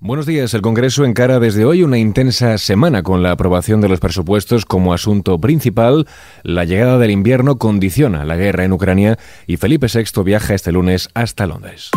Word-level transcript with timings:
Buenos 0.00 0.26
días. 0.26 0.54
El 0.54 0.62
Congreso 0.62 1.04
encara 1.04 1.40
desde 1.40 1.64
hoy 1.64 1.82
una 1.82 1.98
intensa 1.98 2.56
semana 2.58 3.02
con 3.02 3.24
la 3.24 3.32
aprobación 3.32 3.80
de 3.80 3.88
los 3.88 3.98
presupuestos 3.98 4.64
como 4.64 4.92
asunto 4.92 5.40
principal. 5.40 6.06
La 6.44 6.64
llegada 6.64 6.98
del 6.98 7.10
invierno 7.10 7.58
condiciona 7.58 8.24
la 8.24 8.36
guerra 8.36 8.64
en 8.64 8.72
Ucrania 8.72 9.18
y 9.48 9.56
Felipe 9.56 9.88
VI 9.92 10.22
viaja 10.22 10.54
este 10.54 10.70
lunes 10.70 11.08
hasta 11.14 11.48
Londres. 11.48 11.90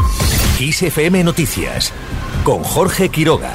ISFM 0.59 1.23
Noticias 1.23 1.93
con 2.43 2.63
Jorge 2.63 3.09
Quiroga. 3.09 3.53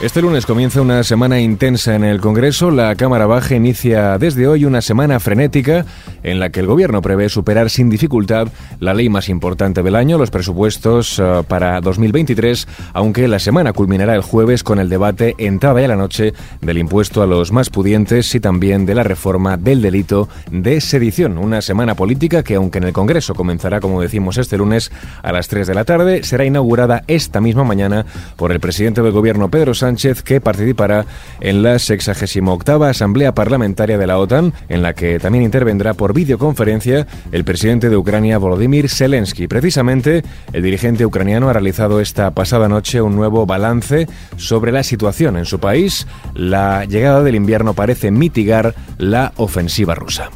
Este 0.00 0.22
lunes 0.22 0.46
comienza 0.46 0.80
una 0.80 1.02
semana 1.02 1.40
intensa 1.40 1.96
en 1.96 2.04
el 2.04 2.20
Congreso. 2.20 2.70
La 2.70 2.94
Cámara 2.94 3.26
Baja 3.26 3.56
inicia 3.56 4.16
desde 4.16 4.46
hoy 4.46 4.64
una 4.64 4.80
semana 4.80 5.18
frenética 5.18 5.86
en 6.22 6.38
la 6.38 6.50
que 6.50 6.60
el 6.60 6.68
Gobierno 6.68 7.02
prevé 7.02 7.28
superar 7.28 7.68
sin 7.68 7.90
dificultad 7.90 8.46
la 8.78 8.94
ley 8.94 9.08
más 9.08 9.28
importante 9.28 9.82
del 9.82 9.96
año, 9.96 10.16
los 10.16 10.30
presupuestos 10.30 11.18
eh, 11.18 11.42
para 11.48 11.80
2023, 11.80 12.68
aunque 12.92 13.26
la 13.26 13.40
semana 13.40 13.72
culminará 13.72 14.14
el 14.14 14.22
jueves 14.22 14.62
con 14.62 14.78
el 14.78 14.88
debate 14.88 15.34
entrada 15.36 15.80
ya 15.80 15.88
la 15.88 15.96
noche 15.96 16.32
del 16.60 16.78
impuesto 16.78 17.20
a 17.20 17.26
los 17.26 17.50
más 17.50 17.68
pudientes 17.68 18.32
y 18.36 18.38
también 18.38 18.86
de 18.86 18.94
la 18.94 19.02
reforma 19.02 19.56
del 19.56 19.82
delito 19.82 20.28
de 20.52 20.80
sedición. 20.80 21.38
Una 21.38 21.60
semana 21.60 21.96
política 21.96 22.44
que, 22.44 22.54
aunque 22.54 22.78
en 22.78 22.84
el 22.84 22.92
Congreso 22.92 23.34
comenzará, 23.34 23.80
como 23.80 24.00
decimos, 24.00 24.38
este 24.38 24.58
lunes 24.58 24.92
a 25.24 25.32
las 25.32 25.48
3 25.48 25.66
de 25.66 25.74
la 25.74 25.84
tarde, 25.84 26.22
será 26.22 26.44
inaugurada 26.44 27.02
esta 27.08 27.40
misma 27.40 27.64
mañana 27.64 28.06
por 28.36 28.52
el 28.52 28.60
presidente 28.60 29.02
del 29.02 29.10
Gobierno, 29.10 29.50
Pedro 29.50 29.74
Sánchez 29.74 29.87
Sánchez, 29.88 30.22
que 30.22 30.40
participará 30.42 31.06
en 31.40 31.62
la 31.62 31.78
68 31.78 32.84
Asamblea 32.84 33.32
Parlamentaria 33.32 33.96
de 33.96 34.06
la 34.06 34.18
OTAN, 34.18 34.52
en 34.68 34.82
la 34.82 34.92
que 34.92 35.18
también 35.18 35.44
intervendrá 35.44 35.94
por 35.94 36.12
videoconferencia 36.12 37.06
el 37.32 37.44
presidente 37.44 37.88
de 37.88 37.96
Ucrania, 37.96 38.36
Volodymyr 38.36 38.90
Zelensky. 38.90 39.48
Precisamente, 39.48 40.24
el 40.52 40.62
dirigente 40.62 41.06
ucraniano 41.06 41.48
ha 41.48 41.54
realizado 41.54 42.00
esta 42.00 42.32
pasada 42.32 42.68
noche 42.68 43.00
un 43.00 43.16
nuevo 43.16 43.46
balance 43.46 44.06
sobre 44.36 44.72
la 44.72 44.82
situación 44.82 45.38
en 45.38 45.46
su 45.46 45.58
país. 45.58 46.06
La 46.34 46.84
llegada 46.84 47.22
del 47.22 47.36
invierno 47.36 47.72
parece 47.72 48.10
mitigar 48.10 48.74
la 48.98 49.32
ofensiva 49.36 49.94
rusa. 49.94 50.30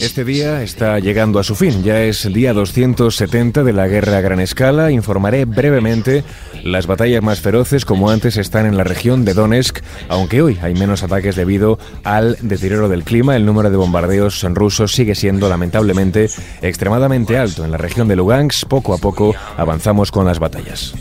Este 0.00 0.24
día 0.24 0.62
está 0.62 0.98
llegando 0.98 1.38
a 1.38 1.44
su 1.44 1.54
fin, 1.54 1.84
ya 1.84 2.02
es 2.02 2.24
el 2.24 2.32
día 2.32 2.52
270 2.52 3.62
de 3.62 3.72
la 3.72 3.86
guerra 3.86 4.18
a 4.18 4.20
gran 4.20 4.40
escala. 4.40 4.90
Informaré 4.90 5.44
brevemente 5.44 6.24
las 6.64 6.88
batallas 6.88 7.22
más 7.22 7.40
feroces 7.40 7.84
como 7.84 8.10
antes 8.10 8.36
están 8.36 8.66
en 8.66 8.76
la 8.76 8.82
región 8.82 9.24
de 9.24 9.34
Donetsk, 9.34 9.78
aunque 10.08 10.42
hoy 10.42 10.58
hay 10.60 10.74
menos 10.74 11.04
ataques 11.04 11.36
debido 11.36 11.78
al 12.02 12.36
deterioro 12.40 12.88
del 12.88 13.04
clima. 13.04 13.36
El 13.36 13.46
número 13.46 13.70
de 13.70 13.76
bombardeos 13.76 14.42
rusos 14.42 14.92
sigue 14.92 15.14
siendo 15.14 15.48
lamentablemente 15.48 16.28
extremadamente 16.62 17.38
alto. 17.38 17.64
En 17.64 17.70
la 17.70 17.78
región 17.78 18.08
de 18.08 18.16
Lugansk 18.16 18.66
poco 18.66 18.92
a 18.92 18.98
poco 18.98 19.34
avanzamos 19.56 20.10
con 20.10 20.26
las 20.26 20.40
batallas. 20.40 20.94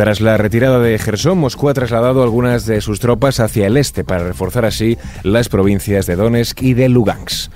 Tras 0.00 0.22
la 0.22 0.38
retirada 0.38 0.78
de 0.78 0.98
Gerson, 0.98 1.36
Moscú 1.36 1.68
ha 1.68 1.74
trasladado 1.74 2.22
algunas 2.22 2.64
de 2.64 2.80
sus 2.80 3.00
tropas 3.00 3.38
hacia 3.38 3.66
el 3.66 3.76
este 3.76 4.02
para 4.02 4.24
reforzar 4.24 4.64
así 4.64 4.96
las 5.24 5.50
provincias 5.50 6.06
de 6.06 6.16
Donetsk 6.16 6.62
y 6.62 6.72
de 6.72 6.88
Lugansk. 6.88 7.52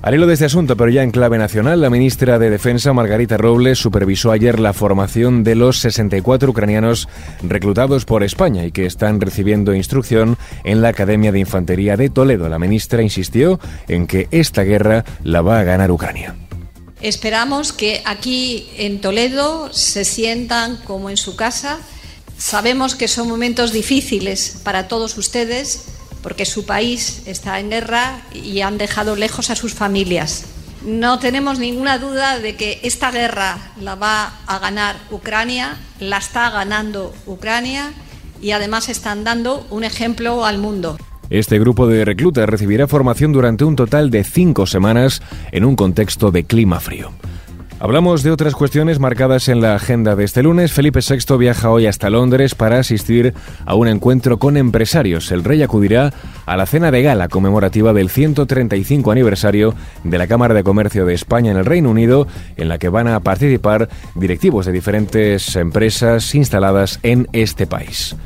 Al 0.00 0.14
hilo 0.14 0.26
de 0.26 0.32
este 0.32 0.46
asunto, 0.46 0.78
pero 0.78 0.88
ya 0.88 1.02
en 1.02 1.10
clave 1.10 1.36
nacional, 1.36 1.82
la 1.82 1.90
ministra 1.90 2.38
de 2.38 2.48
Defensa, 2.48 2.94
Margarita 2.94 3.36
Robles, 3.36 3.78
supervisó 3.78 4.32
ayer 4.32 4.58
la 4.60 4.72
formación 4.72 5.44
de 5.44 5.56
los 5.56 5.78
64 5.80 6.50
ucranianos 6.50 7.06
reclutados 7.42 8.06
por 8.06 8.22
España 8.22 8.64
y 8.64 8.72
que 8.72 8.86
están 8.86 9.20
recibiendo 9.20 9.74
instrucción 9.74 10.38
en 10.64 10.80
la 10.80 10.88
Academia 10.88 11.32
de 11.32 11.40
Infantería 11.40 11.98
de 11.98 12.08
Toledo. 12.08 12.48
La 12.48 12.58
ministra 12.58 13.02
insistió 13.02 13.60
en 13.88 14.06
que 14.06 14.26
esta 14.30 14.62
guerra 14.62 15.04
la 15.22 15.42
va 15.42 15.60
a 15.60 15.64
ganar 15.64 15.90
Ucrania. 15.90 16.34
Esperamos 17.00 17.72
que 17.72 18.02
aquí 18.04 18.68
en 18.76 19.00
Toledo 19.00 19.72
se 19.72 20.04
sientan 20.04 20.76
como 20.78 21.10
en 21.10 21.16
su 21.16 21.36
casa. 21.36 21.78
Sabemos 22.36 22.96
que 22.96 23.06
son 23.06 23.28
momentos 23.28 23.72
difíciles 23.72 24.56
para 24.64 24.88
todos 24.88 25.16
ustedes 25.16 25.84
porque 26.22 26.44
su 26.44 26.66
país 26.66 27.22
está 27.26 27.60
en 27.60 27.70
guerra 27.70 28.22
y 28.32 28.60
han 28.62 28.78
dejado 28.78 29.14
lejos 29.14 29.50
a 29.50 29.56
sus 29.56 29.74
familias. 29.74 30.44
No 30.82 31.18
tenemos 31.18 31.58
ninguna 31.58 31.98
duda 31.98 32.38
de 32.38 32.56
que 32.56 32.80
esta 32.82 33.10
guerra 33.10 33.72
la 33.80 33.94
va 33.94 34.40
a 34.46 34.58
ganar 34.58 34.96
Ucrania, 35.10 35.76
la 36.00 36.18
está 36.18 36.50
ganando 36.50 37.14
Ucrania 37.26 37.92
y 38.40 38.52
además 38.52 38.88
están 38.88 39.24
dando 39.24 39.66
un 39.70 39.84
ejemplo 39.84 40.44
al 40.44 40.58
mundo. 40.58 40.98
Este 41.30 41.58
grupo 41.58 41.86
de 41.86 42.04
reclutas 42.04 42.48
recibirá 42.48 42.86
formación 42.86 43.32
durante 43.32 43.64
un 43.64 43.76
total 43.76 44.10
de 44.10 44.24
cinco 44.24 44.66
semanas 44.66 45.20
en 45.52 45.64
un 45.64 45.76
contexto 45.76 46.30
de 46.30 46.44
clima 46.44 46.80
frío. 46.80 47.10
Hablamos 47.80 48.24
de 48.24 48.32
otras 48.32 48.56
cuestiones 48.56 48.98
marcadas 48.98 49.48
en 49.48 49.60
la 49.60 49.76
agenda 49.76 50.16
de 50.16 50.24
este 50.24 50.42
lunes. 50.42 50.72
Felipe 50.72 50.98
VI 50.98 51.36
viaja 51.36 51.70
hoy 51.70 51.86
hasta 51.86 52.10
Londres 52.10 52.56
para 52.56 52.80
asistir 52.80 53.34
a 53.66 53.76
un 53.76 53.86
encuentro 53.86 54.38
con 54.38 54.56
empresarios. 54.56 55.30
El 55.30 55.44
rey 55.44 55.62
acudirá 55.62 56.12
a 56.44 56.56
la 56.56 56.66
cena 56.66 56.90
de 56.90 57.02
gala 57.02 57.28
conmemorativa 57.28 57.92
del 57.92 58.10
135 58.10 59.12
aniversario 59.12 59.74
de 60.02 60.18
la 60.18 60.26
Cámara 60.26 60.54
de 60.54 60.64
Comercio 60.64 61.06
de 61.06 61.14
España 61.14 61.52
en 61.52 61.56
el 61.56 61.66
Reino 61.66 61.90
Unido, 61.90 62.26
en 62.56 62.68
la 62.68 62.78
que 62.78 62.88
van 62.88 63.06
a 63.06 63.20
participar 63.20 63.88
directivos 64.16 64.66
de 64.66 64.72
diferentes 64.72 65.54
empresas 65.54 66.34
instaladas 66.34 66.98
en 67.04 67.28
este 67.32 67.68
país. 67.68 68.16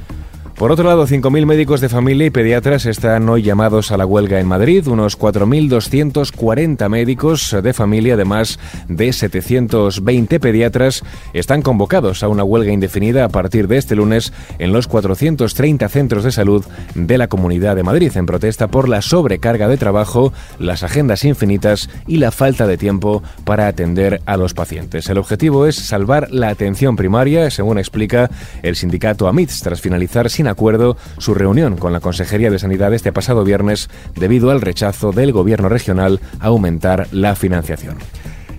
Por 0.56 0.70
otro 0.70 0.84
lado, 0.84 1.06
5.000 1.06 1.46
médicos 1.46 1.80
de 1.80 1.88
familia 1.88 2.26
y 2.26 2.30
pediatras 2.30 2.86
están 2.86 3.28
hoy 3.28 3.42
llamados 3.42 3.90
a 3.90 3.96
la 3.96 4.06
huelga 4.06 4.38
en 4.38 4.46
Madrid. 4.46 4.86
Unos 4.86 5.18
4.240 5.18 6.88
médicos 6.88 7.56
de 7.62 7.72
familia, 7.72 8.14
además 8.14 8.58
de 8.86 9.12
720 9.12 10.38
pediatras, 10.38 11.02
están 11.32 11.62
convocados 11.62 12.22
a 12.22 12.28
una 12.28 12.44
huelga 12.44 12.70
indefinida 12.70 13.24
a 13.24 13.28
partir 13.28 13.66
de 13.66 13.78
este 13.78 13.96
lunes 13.96 14.32
en 14.58 14.72
los 14.72 14.86
430 14.86 15.88
centros 15.88 16.22
de 16.22 16.30
salud 16.30 16.64
de 16.94 17.18
la 17.18 17.28
Comunidad 17.28 17.74
de 17.74 17.82
Madrid, 17.82 18.12
en 18.14 18.26
protesta 18.26 18.68
por 18.68 18.88
la 18.88 19.02
sobrecarga 19.02 19.68
de 19.68 19.78
trabajo, 19.78 20.32
las 20.58 20.82
agendas 20.82 21.24
infinitas 21.24 21.88
y 22.06 22.18
la 22.18 22.30
falta 22.30 22.66
de 22.66 22.78
tiempo 22.78 23.22
para 23.44 23.66
atender 23.66 24.20
a 24.26 24.36
los 24.36 24.54
pacientes. 24.54 25.08
El 25.08 25.18
objetivo 25.18 25.66
es 25.66 25.76
salvar 25.76 26.30
la 26.30 26.50
atención 26.50 26.94
primaria, 26.94 27.50
según 27.50 27.78
explica 27.78 28.30
el 28.62 28.76
sindicato 28.76 29.26
AMITS, 29.26 29.62
tras 29.62 29.80
finalizar 29.80 30.30
acuerdo 30.46 30.96
su 31.18 31.34
reunión 31.34 31.76
con 31.76 31.92
la 31.92 32.00
Consejería 32.00 32.50
de 32.50 32.58
Sanidad 32.58 32.94
este 32.94 33.12
pasado 33.12 33.44
viernes 33.44 33.88
debido 34.14 34.50
al 34.50 34.60
rechazo 34.60 35.12
del 35.12 35.32
Gobierno 35.32 35.68
regional 35.68 36.20
a 36.40 36.46
aumentar 36.46 37.08
la 37.12 37.34
financiación. 37.34 37.98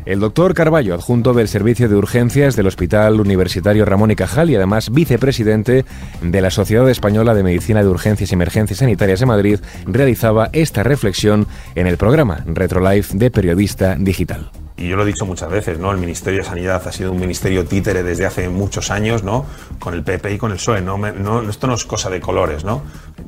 El 0.06 0.20
doctor 0.20 0.54
Carballo, 0.54 0.94
adjunto 0.94 1.34
del 1.34 1.48
Servicio 1.48 1.88
de 1.88 1.96
Urgencias 1.96 2.58
del 2.58 2.68
Hospital 2.68 3.22
Universitario 3.22 3.86
Ramón 3.86 4.12
y 4.12 4.16
Cajal 4.16 4.50
y 4.50 4.56
además 4.56 4.92
vicepresidente 4.92 5.86
de 6.22 6.42
la 6.42 6.52
Sociedad 6.52 6.90
Española 6.90 7.34
de 7.34 7.44
Medicina 7.44 7.82
de 7.82 7.90
Urgencias 7.90 8.32
y 8.32 8.34
Emergencias 8.34 8.80
Sanitarias 8.80 9.22
de 9.22 9.26
Madrid, 9.26 9.60
realizaba 9.86 10.50
esta 10.52 10.84
reflexión 10.84 11.48
en 11.76 11.88
el 11.88 11.96
programa 11.96 12.44
Retrolife 12.46 13.18
de 13.18 13.32
Periodista 13.32 13.96
Digital 13.98 14.52
y 14.76 14.88
yo 14.88 14.96
lo 14.96 15.04
he 15.04 15.06
dicho 15.06 15.26
muchas 15.26 15.50
veces, 15.50 15.78
¿no? 15.78 15.92
El 15.92 16.00
Ministerio 16.00 16.40
de 16.40 16.46
Sanidad 16.46 16.82
ha 16.88 16.92
sido 16.92 17.12
un 17.12 17.20
ministerio 17.20 17.66
títere 17.66 18.02
desde 18.02 18.26
hace 18.26 18.50
muchos 18.50 18.90
años, 18.90 19.24
¿no? 19.24 19.46
Con 19.80 19.94
el 19.94 20.04
PP 20.04 20.34
y 20.34 20.38
con 20.38 20.52
el 20.52 20.58
PSOE, 20.58 20.82
¿no? 20.82 20.98
no 20.98 21.48
esto 21.48 21.68
no 21.68 21.76
es 21.76 21.86
cosa 21.86 22.10
de 22.10 22.20
colores, 22.20 22.64
¿no? 22.64 22.82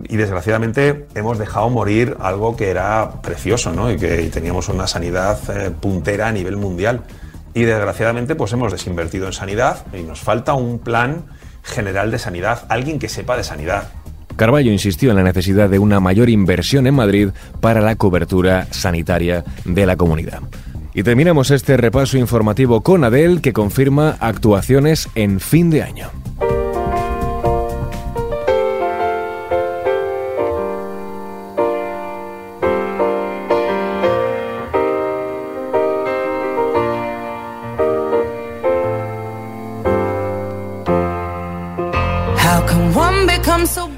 Y 0.09 0.17
desgraciadamente 0.17 1.05
hemos 1.13 1.37
dejado 1.37 1.69
morir 1.69 2.17
algo 2.19 2.55
que 2.55 2.69
era 2.69 3.21
precioso, 3.21 3.71
¿no? 3.71 3.91
Y 3.91 3.97
que 3.97 4.17
teníamos 4.33 4.69
una 4.69 4.87
sanidad 4.87 5.39
eh, 5.49 5.69
puntera 5.69 6.27
a 6.27 6.31
nivel 6.31 6.57
mundial. 6.57 7.01
Y 7.53 7.63
desgraciadamente 7.63 8.35
pues 8.35 8.51
hemos 8.53 8.71
desinvertido 8.71 9.27
en 9.27 9.33
sanidad 9.33 9.85
y 9.93 10.01
nos 10.01 10.19
falta 10.19 10.55
un 10.55 10.79
plan 10.79 11.25
general 11.61 12.11
de 12.11 12.19
sanidad, 12.19 12.65
alguien 12.69 12.99
que 12.99 13.07
sepa 13.07 13.37
de 13.37 13.43
sanidad. 13.43 13.89
Carballo 14.35 14.71
insistió 14.71 15.11
en 15.11 15.15
la 15.15 15.23
necesidad 15.23 15.69
de 15.69 15.79
una 15.79 15.99
mayor 15.99 16.29
inversión 16.29 16.87
en 16.87 16.95
Madrid 16.95 17.29
para 17.61 17.79
la 17.79 17.95
cobertura 17.95 18.67
sanitaria 18.71 19.45
de 19.63 19.85
la 19.85 19.95
comunidad. 19.95 20.41
Y 20.95 21.03
terminamos 21.03 21.51
este 21.51 21.75
repaso 21.75 22.17
informativo 22.17 22.79
con 22.79 23.03
Adel, 23.03 23.41
que 23.41 23.51
confirma 23.51 24.15
actuaciones 24.21 25.09
en 25.13 25.41
fin 25.41 25.69
de 25.69 25.83
año. 25.83 26.24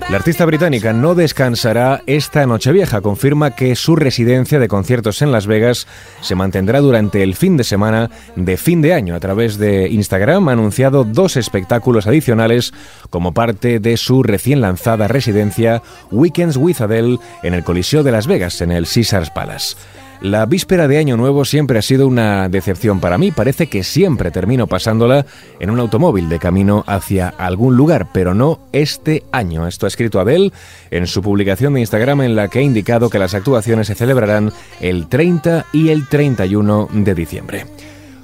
La 0.10 0.16
artista 0.16 0.46
británica 0.46 0.94
no 0.94 1.16
descansará 1.16 2.02
esta 2.08 2.46
Nochevieja. 2.46 3.02
Confirma 3.02 3.52
que 3.52 3.76
su 3.76 3.98
residencia 3.98 4.58
de 4.58 4.70
conciertos 4.70 5.22
en 5.22 5.34
Las 5.34 5.48
Vegas 5.48 5.86
se 6.22 6.34
mantendrá 6.34 6.80
durante 6.80 7.24
el 7.24 7.36
fin 7.36 7.58
de 7.58 7.66
semana 7.66 8.10
de 8.38 8.56
fin 8.56 8.82
de 8.82 8.94
año. 8.94 9.16
A 9.16 9.20
través 9.20 9.58
de 9.58 9.90
Instagram 9.90 10.48
ha 10.48 10.54
anunciado 10.54 11.04
dos 11.04 11.36
espectáculos 11.36 12.08
adicionales 12.08 12.74
como 13.10 13.34
parte 13.34 13.82
de 13.82 13.98
su 13.98 14.24
recién 14.24 14.62
lanzada 14.62 15.10
residencia 15.10 15.84
Weekends 16.10 16.56
with 16.56 16.80
Adele 16.80 17.20
en 17.44 17.54
el 17.54 17.66
Coliseo 17.66 18.02
de 18.02 18.14
Las 18.14 18.28
Vegas, 18.28 18.62
en 18.62 18.72
el 18.72 18.88
Caesars 18.88 19.30
Palace. 19.30 19.76
La 20.22 20.46
víspera 20.48 20.88
de 20.88 20.98
Año 20.98 21.16
Nuevo 21.16 21.46
siempre 21.46 21.78
ha 21.78 21.82
sido 21.82 22.08
una 22.08 22.50
decepción 22.50 23.00
para 23.00 23.18
mí. 23.18 23.32
Parece 23.32 23.68
que 23.68 23.84
siempre 23.84 24.32
termino 24.32 24.66
pasándola 24.66 25.26
en 25.60 25.70
un 25.70 25.80
automóvil 25.80 26.28
de 26.28 26.40
camino 26.40 26.84
hacia 26.88 27.30
algún 27.30 27.78
lugar, 27.78 28.08
pero 28.14 28.34
no 28.34 28.60
este 28.72 29.24
año. 29.32 29.68
Esto 29.68 29.86
ha 29.86 29.90
escrito 29.90 30.20
Adele 30.20 30.52
en 30.90 31.06
su 31.06 31.22
publicación 31.22 31.76
de 31.76 31.82
Instagram 31.82 32.22
en 32.22 32.36
la 32.36 32.48
que 32.48 32.60
ha 32.60 32.64
indicado 32.64 33.10
que 33.10 33.20
las 33.20 33.36
actuaciones 33.36 33.88
se 33.88 33.96
celebrarán 33.96 34.52
el 34.82 35.08
30 35.08 35.68
y 35.72 35.90
el 35.90 36.08
31 36.08 36.90
de 36.92 37.16
diciembre. 37.16 37.66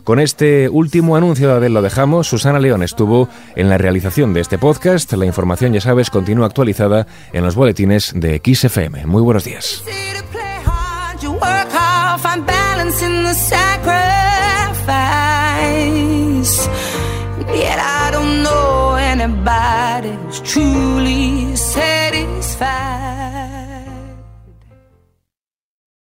Con 0.03 0.19
este 0.19 0.67
último 0.69 1.15
anuncio 1.15 1.47
de 1.47 1.53
Adele 1.53 1.75
lo 1.75 1.81
dejamos. 1.81 2.27
Susana 2.27 2.59
León 2.59 2.83
estuvo 2.83 3.29
en 3.55 3.69
la 3.69 3.77
realización 3.77 4.33
de 4.33 4.41
este 4.41 4.57
podcast. 4.57 5.13
La 5.13 5.25
información, 5.25 5.73
ya 5.73 5.79
sabes, 5.79 6.09
continúa 6.09 6.47
actualizada 6.47 7.07
en 7.31 7.43
los 7.43 7.55
boletines 7.55 8.11
de 8.15 8.41
XFM. 8.43 9.05
Muy 9.05 9.21
buenos 9.21 9.45
días. 9.45 9.83
In 13.01 13.23
the 13.23 13.33
sacrifice. 13.33 13.87
Yet 17.63 17.79
I 17.79 18.11
don't 18.11 18.43
know 18.43 18.95
anybody 18.95 20.11
who's 20.23 20.41
truly 20.41 21.55
satisfied. 21.55 23.52